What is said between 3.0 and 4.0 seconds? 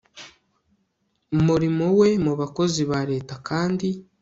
Leta kandi